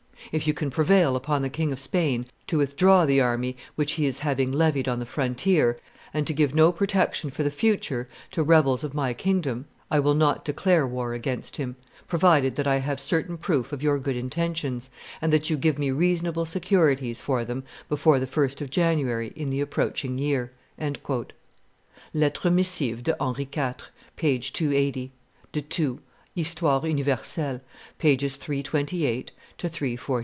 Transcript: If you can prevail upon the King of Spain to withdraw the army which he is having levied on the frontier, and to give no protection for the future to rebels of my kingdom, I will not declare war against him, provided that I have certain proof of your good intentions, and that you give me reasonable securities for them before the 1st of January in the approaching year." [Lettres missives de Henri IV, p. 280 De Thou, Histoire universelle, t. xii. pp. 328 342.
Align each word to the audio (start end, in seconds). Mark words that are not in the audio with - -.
If 0.31 0.47
you 0.47 0.53
can 0.53 0.69
prevail 0.71 1.17
upon 1.17 1.41
the 1.41 1.49
King 1.49 1.73
of 1.73 1.79
Spain 1.79 2.25
to 2.47 2.57
withdraw 2.59 3.05
the 3.05 3.19
army 3.19 3.57
which 3.75 3.93
he 3.93 4.05
is 4.05 4.19
having 4.19 4.49
levied 4.53 4.87
on 4.87 4.99
the 4.99 5.05
frontier, 5.05 5.77
and 6.13 6.25
to 6.25 6.31
give 6.33 6.55
no 6.55 6.71
protection 6.71 7.29
for 7.29 7.43
the 7.43 7.51
future 7.51 8.07
to 8.29 8.41
rebels 8.41 8.85
of 8.85 8.93
my 8.93 9.13
kingdom, 9.13 9.65
I 9.89 9.99
will 9.99 10.13
not 10.13 10.45
declare 10.45 10.87
war 10.87 11.13
against 11.13 11.57
him, 11.57 11.75
provided 12.07 12.55
that 12.55 12.67
I 12.67 12.77
have 12.77 13.01
certain 13.01 13.37
proof 13.37 13.73
of 13.73 13.83
your 13.83 13.99
good 13.99 14.15
intentions, 14.15 14.89
and 15.21 15.33
that 15.33 15.49
you 15.49 15.57
give 15.57 15.77
me 15.77 15.91
reasonable 15.91 16.45
securities 16.45 17.19
for 17.19 17.43
them 17.43 17.65
before 17.89 18.17
the 18.17 18.27
1st 18.27 18.61
of 18.61 18.69
January 18.69 19.33
in 19.35 19.49
the 19.49 19.59
approaching 19.59 20.17
year." 20.17 20.53
[Lettres 22.13 22.51
missives 22.53 23.01
de 23.01 23.21
Henri 23.21 23.49
IV, 23.51 23.75
p. 24.15 24.39
280 24.39 25.11
De 25.51 25.59
Thou, 25.61 25.99
Histoire 26.35 26.87
universelle, 26.87 27.59
t. 27.99 28.17
xii. 28.17 28.29
pp. 28.29 28.37
328 28.37 29.31
342. 29.57 30.17